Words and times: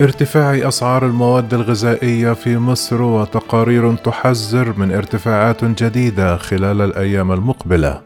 ارتفاع 0.00 0.68
أسعار 0.68 1.06
المواد 1.06 1.54
الغذائية 1.54 2.32
في 2.32 2.58
مصر 2.58 3.02
وتقارير 3.02 3.94
تحذر 3.94 4.78
من 4.78 4.92
ارتفاعات 4.92 5.64
جديدة 5.64 6.36
خلال 6.36 6.80
الأيام 6.80 7.32
المقبلة. 7.32 8.00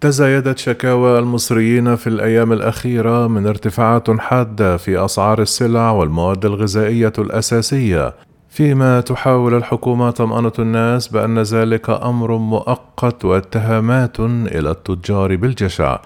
تزايدت 0.00 0.58
شكاوى 0.58 1.18
المصريين 1.18 1.96
في 1.96 2.06
الأيام 2.06 2.52
الأخيرة 2.52 3.28
من 3.28 3.46
ارتفاعات 3.46 4.10
حادة 4.10 4.76
في 4.76 5.04
أسعار 5.04 5.42
السلع 5.42 5.90
والمواد 5.90 6.44
الغذائية 6.44 7.12
الأساسية 7.18 8.27
فيما 8.48 9.00
تحاول 9.00 9.54
الحكومة 9.54 10.10
طمأنة 10.10 10.52
الناس 10.58 11.08
بأن 11.08 11.38
ذلك 11.38 11.90
أمر 11.90 12.36
مؤقت 12.36 13.24
واتهامات 13.24 14.20
إلى 14.20 14.70
التجار 14.70 15.36
بالجشع. 15.36 15.98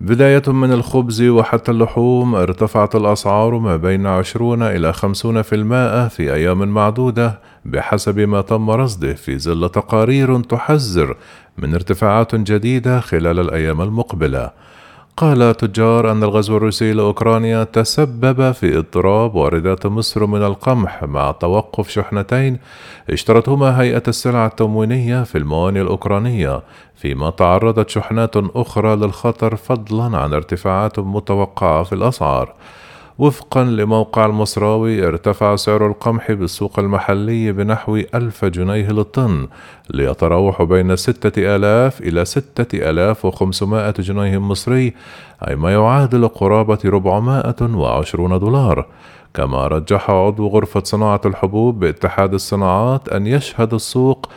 بداية 0.00 0.42
من 0.46 0.72
الخبز 0.72 1.22
وحتى 1.22 1.70
اللحوم 1.70 2.34
ارتفعت 2.34 2.96
الأسعار 2.96 3.58
ما 3.58 3.76
بين 3.76 4.06
20 4.06 4.62
إلى 4.62 4.92
50% 4.92 6.08
في 6.08 6.34
أيام 6.34 6.68
معدودة 6.68 7.38
بحسب 7.64 8.20
ما 8.20 8.40
تم 8.40 8.70
رصده 8.70 9.14
في 9.14 9.38
ظل 9.38 9.68
تقارير 9.68 10.40
تحذر 10.40 11.16
من 11.58 11.74
ارتفاعات 11.74 12.34
جديدة 12.34 13.00
خلال 13.00 13.40
الأيام 13.40 13.80
المقبلة. 13.80 14.50
قال 15.16 15.56
تجار 15.56 16.10
أن 16.10 16.22
الغزو 16.22 16.56
الروسي 16.56 16.92
لأوكرانيا 16.92 17.64
تسبب 17.64 18.52
في 18.52 18.78
اضطراب 18.78 19.34
واردات 19.34 19.86
مصر 19.86 20.26
من 20.26 20.42
القمح 20.42 21.04
مع 21.04 21.30
توقف 21.30 21.88
شحنتين. 21.88 22.58
اشترتهما 23.10 23.80
هيئة 23.80 24.02
السلع 24.08 24.46
التموينية 24.46 25.22
في 25.22 25.38
الموانئ 25.38 25.80
الأوكرانية. 25.80 26.62
فيما 26.94 27.30
تعرضت 27.30 27.88
شحنات 27.88 28.36
أخرى 28.36 28.96
للخطر 28.96 29.56
فضلا 29.56 30.18
عن 30.18 30.32
ارتفاعات 30.32 30.98
متوقعة 30.98 31.82
في 31.82 31.94
الأسعار. 31.94 32.54
وفقا 33.18 33.64
لموقع 33.64 34.26
المصراوي 34.26 35.06
ارتفع 35.06 35.56
سعر 35.56 35.86
القمح 35.86 36.32
بالسوق 36.32 36.78
المحلي 36.78 37.52
بنحو 37.52 37.96
ألف 38.14 38.44
جنيه 38.44 38.90
للطن 38.90 39.48
ليتراوح 39.90 40.62
بين 40.62 40.96
ستة 40.96 41.56
آلاف 41.56 42.00
إلى 42.00 42.24
ستة 42.24 42.90
آلاف 42.90 43.24
وخمسمائة 43.24 43.94
جنيه 43.98 44.38
مصري 44.38 44.94
أي 45.48 45.56
ما 45.56 45.72
يعادل 45.72 46.28
قرابة 46.28 46.78
ربعمائة 46.84 47.62
وعشرون 47.62 48.38
دولار. 48.38 48.86
كما 49.34 49.66
رجح 49.66 50.10
عضو 50.10 50.48
غرفة 50.48 50.82
صناعة 50.84 51.20
الحبوب 51.26 51.80
باتحاد 51.80 52.34
الصناعات 52.34 53.08
أن 53.08 53.26
يشهد 53.26 53.74
السوق 53.74 54.28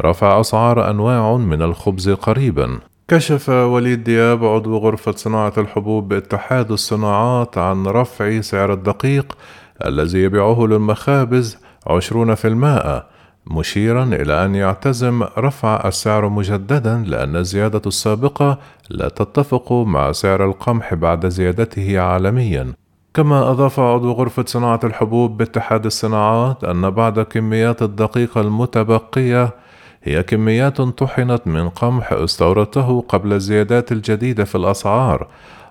رفع 0.00 0.40
أسعار 0.40 0.90
أنواع 0.90 1.36
من 1.36 1.62
الخبز 1.62 2.10
قريبا. 2.10 2.78
كشف 3.08 3.48
وليد 3.48 4.04
دياب 4.04 4.44
عضو 4.44 4.78
غرفة 4.78 5.12
صناعة 5.12 5.52
الحبوب 5.58 6.08
باتحاد 6.08 6.70
الصناعات 6.70 7.58
عن 7.58 7.86
رفع 7.86 8.40
سعر 8.40 8.72
الدقيق 8.72 9.38
الذي 9.86 10.18
يبيعه 10.22 10.66
للمخابز 10.66 11.58
عشرون 11.86 12.34
في 12.34 12.48
المائة 12.48 13.06
مشيرا 13.46 14.04
إلى 14.04 14.44
أن 14.44 14.54
يعتزم 14.54 15.22
رفع 15.38 15.88
السعر 15.88 16.28
مجددا 16.28 17.04
لأن 17.06 17.36
الزيادة 17.36 17.82
السابقة 17.86 18.58
لا 18.90 19.08
تتفق 19.08 19.72
مع 19.72 20.12
سعر 20.12 20.44
القمح 20.44 20.94
بعد 20.94 21.28
زيادته 21.28 22.00
عالميا. 22.00 22.72
كما 23.14 23.50
أضاف 23.50 23.80
عضو 23.80 24.12
غرفة 24.12 24.44
صناعة 24.46 24.80
الحبوب 24.84 25.36
باتحاد 25.36 25.86
الصناعات 25.86 26.64
أن 26.64 26.90
بعض 26.90 27.20
كميات 27.20 27.82
الدقيق 27.82 28.38
المتبقية 28.38 29.65
هي 30.06 30.22
كميات 30.22 30.80
طحنت 30.80 31.46
من 31.46 31.68
قمح 31.68 32.12
استوردته 32.12 33.04
قبل 33.08 33.32
الزيادات 33.32 33.92
الجديدة 33.92 34.44
في 34.44 34.54
الأسعار 34.54 35.26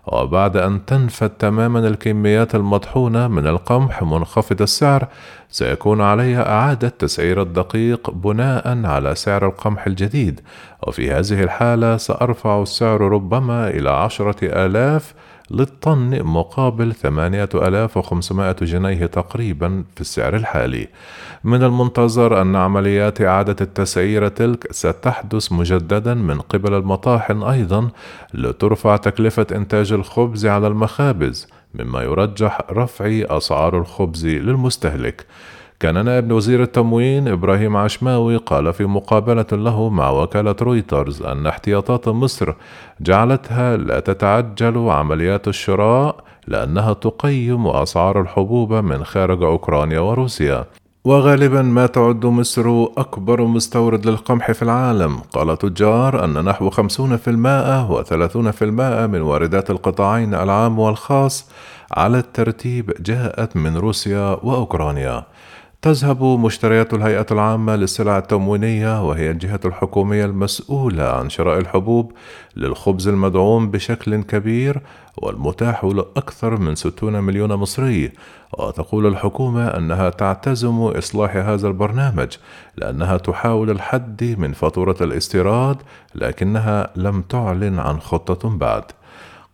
وبعد 0.08 0.58
أن 0.58 0.86
تنفد 0.86 1.30
تماما 1.30 1.80
الكميات 1.80 2.56
المطحونة 2.56 3.28
من 3.28 3.48
القمح 3.48 4.04
منخفض 4.04 4.62
السعر 4.62 5.08
سيكون 5.50 6.02
علي 6.02 6.38
إعادة 6.38 6.90
تسعير 6.90 7.42
الدقيق 7.42 8.12
بناء 8.12 8.86
على 8.86 9.16
سعر 9.16 9.46
القمح 9.46 9.88
الجديد 9.88 10.42
وفي 10.88 11.12
هذه 11.12 11.44
الحالة 11.44 11.98
سأرفع 11.98 12.62
السعر 12.62 13.02
ربما 13.02 13.70
إلى 13.70 13.90
عشرة 13.90 14.66
آلاف 14.66 15.14
للطن 15.52 16.24
مقابل 16.24 16.94
8500 16.94 18.56
جنيه 18.62 19.06
تقريبا 19.06 19.84
في 19.96 20.02
السعر 20.02 20.36
الحالي. 20.36 20.88
من 21.44 21.64
المنتظر 21.64 22.42
أن 22.42 22.56
عمليات 22.56 23.22
إعادة 23.22 23.56
التسعير 23.62 24.28
تلك 24.28 24.72
ستحدث 24.72 25.52
مجددا 25.52 26.14
من 26.14 26.40
قبل 26.42 26.74
المطاحن 26.74 27.44
أيضا 27.44 27.90
لترفع 28.34 28.98
تكلفة 28.98 29.48
إنتاج 29.52 29.94
الخبز 29.94 30.46
على 30.46 30.68
المخابز 30.68 31.48
مما 31.74 32.02
يرجح 32.02 32.62
رفع 32.72 33.06
أسعار 33.38 33.78
الخبز 33.78 34.26
للمستهلك. 34.26 35.26
كان 35.80 36.06
نائب 36.06 36.32
وزير 36.32 36.64
التموين 36.64 37.28
إبراهيم 37.28 37.78
عشماوي 37.78 38.38
قال 38.38 38.74
في 38.74 38.86
مقابلة 38.86 39.46
له 39.52 39.90
مع 39.90 40.10
وكالة 40.10 40.56
رويترز 40.62 41.22
أن 41.22 41.48
احتياطات 41.48 42.08
مصر 42.08 42.54
جعلتها 43.02 43.78
لا 43.78 44.00
تتعجل 44.00 44.90
عمليات 44.90 45.48
الشراء 45.48 46.16
لأنها 46.48 46.94
تقيم 46.94 47.68
أسعار 47.68 48.22
الحبوب 48.22 48.74
من 48.74 49.04
خارج 49.04 49.44
أوكرانيا 49.44 50.00
وروسيا. 50.00 50.66
وغالبا 51.06 51.62
ما 51.62 51.86
تعد 51.86 52.26
مصر 52.26 52.86
أكبر 52.98 53.42
مستورد 53.42 54.06
للقمح 54.06 54.52
في 54.52 54.62
العالم. 54.62 55.18
قال 55.18 55.58
تجار 55.58 56.26
أن 56.26 56.46
نحو 56.46 56.70
50% 56.70 57.90
و30% 57.90 58.64
من 59.08 59.22
واردات 59.22 59.70
القطاعين 59.70 60.34
العام 60.34 60.80
والخاص 60.80 61.50
على 61.92 62.18
الترتيب 62.18 62.92
جاءت 63.00 63.58
من 63.58 63.78
روسيا 63.78 64.38
وأوكرانيا. 64.44 65.24
تذهب 65.86 66.24
مشتريات 66.24 66.94
الهيئة 66.94 67.26
العامة 67.32 67.76
للسلع 67.76 68.18
التموينية 68.18 69.08
وهي 69.08 69.32
الجهة 69.32 69.60
الحكومية 69.66 70.26
المسؤولة 70.26 71.04
عن 71.04 71.30
شراء 71.30 71.60
الحبوب 71.60 72.12
للخبز 72.56 73.08
المدعوم 73.08 73.72
بشكل 73.72 74.24
كبير 74.24 74.82
والمتاح 75.18 75.86
لأكثر 75.86 76.60
من 76.60 76.76
60 76.76 77.24
مليون 77.24 77.54
مصري. 77.54 78.12
وتقول 78.60 79.06
الحكومة 79.06 79.68
أنها 79.68 80.10
تعتزم 80.10 80.82
إصلاح 80.82 81.36
هذا 81.36 81.68
البرنامج 81.68 82.38
لأنها 82.78 83.18
تحاول 83.18 83.70
الحد 83.70 84.36
من 84.40 84.54
فاتورة 84.54 84.98
الاستيراد 85.02 85.78
لكنها 86.16 86.90
لم 86.96 87.22
تعلن 87.22 87.80
عن 87.80 88.00
خطة 88.00 88.50
بعد. 88.50 88.84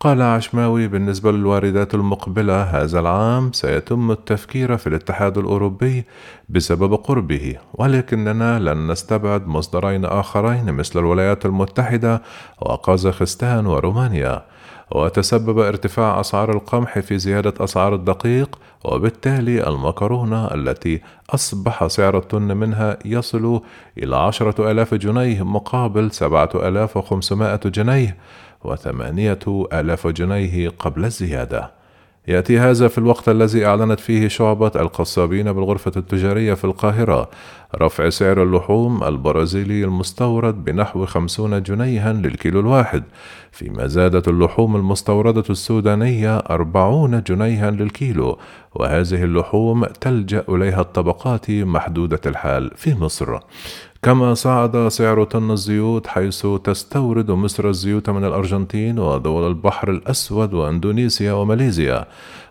قال 0.01 0.21
عشماوي 0.21 0.87
بالنسبة 0.87 1.31
للواردات 1.31 1.93
المقبلة 1.93 2.63
هذا 2.63 2.99
العام 2.99 3.51
سيتم 3.51 4.11
التفكير 4.11 4.77
في 4.77 4.87
الاتحاد 4.87 5.37
الأوروبي 5.37 6.05
بسبب 6.49 6.93
قربه 6.93 7.57
ولكننا 7.73 8.59
لن 8.59 8.91
نستبعد 8.91 9.47
مصدرين 9.47 10.05
آخرين 10.05 10.73
مثل 10.73 10.99
الولايات 10.99 11.45
المتحدة 11.45 12.21
وقازاخستان 12.61 13.65
ورومانيا. 13.65 14.45
وتسبب 14.91 15.59
ارتفاع 15.59 16.19
أسعار 16.19 16.51
القمح 16.51 16.99
في 16.99 17.17
زيادة 17.17 17.53
أسعار 17.63 17.95
الدقيق 17.95 18.59
وبالتالي 18.83 19.67
المكرونة 19.67 20.45
التي 20.45 21.01
أصبح 21.29 21.87
سعر 21.87 22.17
الطن 22.17 22.57
منها 22.57 22.97
يصل 23.05 23.61
إلى 23.97 24.15
عشرة 24.15 24.71
آلاف 24.71 24.93
جنيه 24.93 25.43
مقابل 25.43 26.11
سبعة 26.11 26.49
آلاف 26.55 26.97
وخمسمائة 26.97 27.59
جنيه. 27.65 28.17
وثمانية 28.63 29.39
آلاف 29.73 30.07
جنيه 30.07 30.69
قبل 30.69 31.05
الزيادة. 31.05 31.81
يأتي 32.27 32.59
هذا 32.59 32.87
في 32.87 32.97
الوقت 32.97 33.29
الذي 33.29 33.65
أعلنت 33.65 33.99
فيه 33.99 34.27
شعبة 34.27 34.71
القصابين 34.75 35.53
بالغرفة 35.53 35.91
التجارية 35.97 36.53
في 36.53 36.63
القاهرة. 36.63 37.29
رفع 37.75 38.09
سعر 38.09 38.43
اللحوم 38.43 39.03
البرازيلي 39.03 39.83
المستورد 39.83 40.63
بنحو 40.63 41.05
خمسون 41.05 41.63
جنيها 41.63 42.13
للكيلو 42.13 42.59
الواحد. 42.59 43.03
فيما 43.51 43.87
زادت 43.87 44.27
اللحوم 44.27 44.75
المستوردة 44.75 45.43
السودانية 45.49 46.37
أربعون 46.37 47.23
جنيها 47.23 47.71
للكيلو. 47.71 48.37
وهذه 48.75 49.23
اللحوم 49.23 49.85
تلجأ 49.85 50.43
إليها 50.49 50.81
الطبقات 50.81 51.51
محدودة 51.51 52.21
الحال 52.25 52.71
في 52.75 52.95
مصر. 52.95 53.39
كما 54.03 54.33
صعد 54.33 54.87
سعر 54.87 55.23
طن 55.23 55.51
الزيوت 55.51 56.07
حيث 56.07 56.47
تستورد 56.63 57.31
مصر 57.31 57.69
الزيوت 57.69 58.09
من 58.09 58.25
الأرجنتين 58.25 58.99
ودول 58.99 59.47
البحر 59.47 59.89
الأسود 59.89 60.53
وأندونيسيا 60.53 61.33
وماليزيا. 61.33 62.05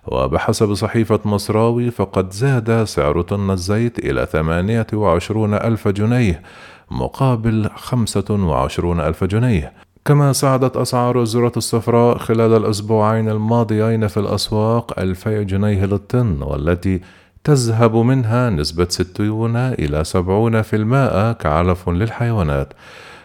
وبحسب 0.07 0.75
صحيفة 0.75 1.21
مصراوي 1.25 1.91
فقد 1.91 2.33
زاد 2.33 2.85
سعر 2.85 3.23
طن 3.23 3.51
الزيت 3.51 3.99
إلى 3.99 4.27
ثمانية 4.27 4.87
وعشرون 4.93 5.55
ألف 5.55 5.89
جنيه 5.89 6.43
مقابل 6.91 7.71
خمسة 7.75 8.31
وعشرون 8.31 9.01
ألف 9.01 9.25
جنيه. 9.25 9.73
كما 10.05 10.33
صعدت 10.33 10.77
أسعار 10.77 11.23
الذرة 11.23 11.53
الصفراء 11.57 12.19
خلال 12.19 12.57
الأسبوعين 12.57 13.29
الماضيين 13.29 14.07
في 14.07 14.17
الأسواق 14.21 15.01
ألفي 15.01 15.45
جنيه 15.45 15.85
للطن 15.85 16.43
والتي 16.43 17.01
تذهب 17.45 17.97
منها 17.97 18.51
نسبة 18.51 18.87
60 18.91 19.57
إلى 19.57 20.05
70% 20.05 21.33
كعلف 21.33 21.89
للحيوانات. 21.89 22.73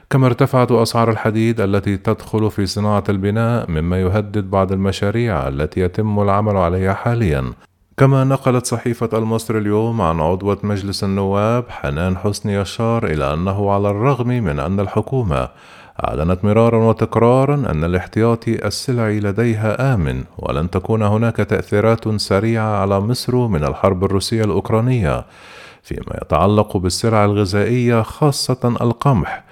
كما 0.10 0.28
ارتفعت 0.28 0.72
أسعار 0.72 1.12
الحديد 1.12 1.62
التي 1.62 1.98
تدخل 1.98 2.52
في 2.52 2.66
صناعة 2.66 3.04
البناء 3.10 3.72
مما 3.72 4.02
يهدد 4.02 4.52
بعض 4.52 4.72
المشاريع 4.72 5.48
التي 5.48 5.82
يتم 5.82 6.20
العمل 6.20 6.58
عليها 6.58 6.94
حاليا. 6.94 7.54
كما 7.98 8.24
نقلت 8.24 8.66
صحيفة 8.66 9.10
المصري 9.14 9.58
اليوم 9.60 10.02
عن 10.02 10.20
عضوة 10.20 10.58
مجلس 10.64 11.04
النواب 11.04 11.66
حنان 11.70 12.18
حسني 12.18 12.54
يشار 12.54 13.06
إلى 13.06 13.34
أنه 13.34 13.72
على 13.72 13.90
الرغم 13.90 14.28
من 14.28 14.60
أن 14.60 14.80
الحكومة 14.80 15.50
أعلنت 16.04 16.46
مرارا 16.46 16.78
وتكرارا 16.78 17.56
أن 17.56 17.84
الاحتياطي 17.84 18.68
السلعي 18.68 19.20
لديها 19.20 19.94
آمن 19.94 20.24
ولن 20.38 20.70
تكون 20.70 21.04
هناك 21.04 21.36
تأثيرات 21.36 22.22
سريعة 22.22 22.78
على 22.82 23.00
مصر 23.00 23.48
من 23.48 23.64
الحرب 23.64 24.04
الروسية 24.04 24.44
الأوكرانية 24.44 25.26
فيما 25.84 26.20
يتعلق 26.22 26.78
بالسلع 26.78 27.26
الغذائية 27.26 28.02
خاصة 28.02 28.76
القمح 28.82 29.44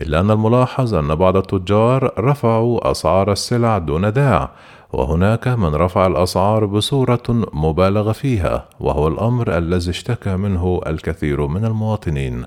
إلا 0.00 0.20
أن 0.20 0.30
الملاحظ 0.30 0.94
أن 0.94 1.14
بعض 1.14 1.36
التجار 1.36 2.12
رفعوا 2.18 2.90
أسعار 2.90 3.32
السلع 3.32 3.78
دون 3.78 4.12
داع 4.12 4.50
وهناك 4.92 5.48
من 5.48 5.74
رفع 5.74 6.06
الأسعار 6.06 6.66
بصورة 6.66 7.22
مبالغ 7.52 8.12
فيها 8.12 8.64
وهو 8.80 9.08
الأمر 9.08 9.58
الذي 9.58 9.90
اشتكى 9.90 10.36
منه 10.36 10.80
الكثير 10.86 11.46
من 11.46 11.64
المواطنين. 11.64 12.44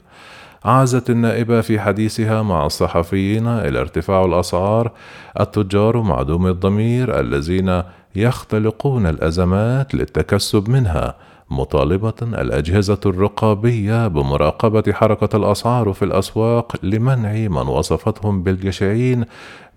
عازت 0.65 1.09
النائبة 1.09 1.61
في 1.61 1.79
حديثها 1.79 2.41
مع 2.41 2.65
الصحفيين 2.65 3.47
إلى 3.47 3.79
ارتفاع 3.79 4.25
الأسعار 4.25 4.91
التجار 5.39 6.01
معدوم 6.01 6.47
الضمير 6.47 7.19
الذين 7.19 7.83
يختلقون 8.15 9.07
الأزمات 9.07 9.95
للتكسب 9.95 10.69
منها 10.69 11.15
مطالبة 11.49 12.13
الأجهزة 12.21 12.99
الرقابية 13.05 14.07
بمراقبة 14.07 14.93
حركة 14.93 15.37
الأسعار 15.37 15.93
في 15.93 16.05
الأسواق 16.05 16.75
لمنع 16.83 17.33
من 17.33 17.67
وصفتهم 17.67 18.43
بالجشعين 18.43 19.25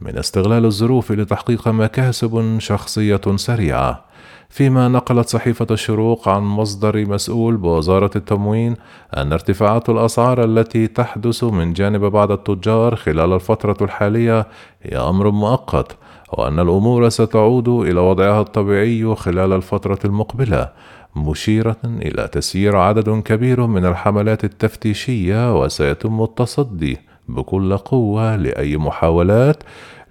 من 0.00 0.19
استغلال 0.19 0.64
الظروف 0.64 1.12
لتحقيق 1.12 1.69
مكاسب 1.69 2.58
شخصية 2.58 3.20
سريعة. 3.37 4.05
فيما 4.50 4.88
نقلت 4.88 5.28
صحيفة 5.28 5.66
الشروق 5.70 6.28
عن 6.28 6.42
مصدر 6.42 7.06
مسؤول 7.06 7.56
بوزارة 7.56 8.10
التموين 8.16 8.76
أن 9.16 9.32
ارتفاعات 9.32 9.88
الأسعار 9.88 10.44
التي 10.44 10.86
تحدث 10.86 11.44
من 11.44 11.72
جانب 11.72 12.04
بعض 12.04 12.32
التجار 12.32 12.96
خلال 12.96 13.32
الفترة 13.32 13.76
الحالية 13.82 14.46
هي 14.82 14.96
أمر 14.96 15.30
مؤقت، 15.30 15.96
وأن 16.32 16.60
الأمور 16.60 17.08
ستعود 17.08 17.68
إلى 17.68 18.00
وضعها 18.00 18.40
الطبيعي 18.40 19.14
خلال 19.14 19.52
الفترة 19.52 19.98
المقبلة، 20.04 20.68
مشيرة 21.16 21.76
إلى 21.84 22.28
تسيير 22.28 22.76
عدد 22.76 23.22
كبير 23.22 23.66
من 23.66 23.86
الحملات 23.86 24.44
التفتيشية 24.44 25.60
وسيتم 25.60 26.22
التصدي 26.22 26.98
بكل 27.28 27.76
قوة 27.76 28.36
لأي 28.36 28.76
محاولات 28.76 29.62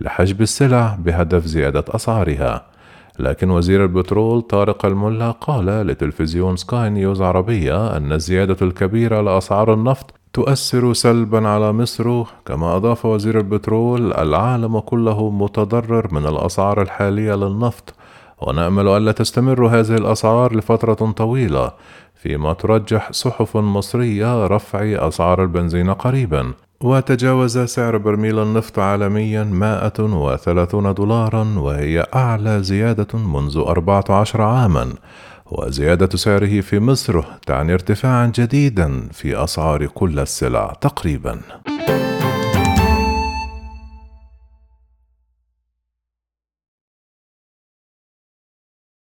لحجب 0.01 0.41
السلع 0.41 0.97
بهدف 0.99 1.45
زيادة 1.45 1.85
أسعارها. 1.89 2.76
لكن 3.19 3.49
وزير 3.49 3.83
البترول 3.83 4.41
طارق 4.41 4.85
الملا 4.85 5.31
قال 5.31 5.65
لتلفزيون 5.65 6.55
سكاي 6.55 6.89
نيوز 6.89 7.21
عربية 7.21 7.97
أن 7.97 8.11
الزيادة 8.11 8.57
الكبيرة 8.61 9.21
لأسعار 9.21 9.73
النفط 9.73 10.13
تؤثر 10.33 10.93
سلبا 10.93 11.47
على 11.47 11.73
مصر 11.73 12.23
كما 12.45 12.75
أضاف 12.75 13.05
وزير 13.05 13.37
البترول 13.37 14.13
العالم 14.13 14.79
كله 14.79 15.29
متضرر 15.29 16.07
من 16.11 16.25
الأسعار 16.25 16.81
الحالية 16.81 17.35
للنفط 17.35 17.93
ونأمل 18.41 18.87
ألا 18.87 19.11
تستمر 19.11 19.67
هذه 19.67 19.95
الأسعار 19.95 20.55
لفترة 20.55 21.11
طويلة 21.11 21.71
فيما 22.15 22.53
ترجح 22.53 23.11
صحف 23.11 23.57
مصرية 23.57 24.47
رفع 24.47 25.07
أسعار 25.07 25.43
البنزين 25.43 25.93
قريبا. 25.93 26.53
وتجاوز 26.81 27.57
سعر 27.57 27.97
برميل 27.97 28.39
النفط 28.39 28.79
عالميا 28.79 29.43
130 29.43 30.93
دولارا 30.93 31.53
وهي 31.57 32.05
أعلى 32.15 32.63
زيادة 32.63 33.19
منذ 33.19 33.57
14 33.57 34.41
عاما. 34.41 34.93
وزيادة 35.45 36.17
سعره 36.17 36.61
في 36.61 36.79
مصر 36.79 37.21
تعني 37.45 37.73
ارتفاعا 37.73 38.31
جديدا 38.35 39.07
في 39.11 39.43
أسعار 39.43 39.85
كل 39.85 40.19
السلع 40.19 40.73
تقريبا. 40.81 41.39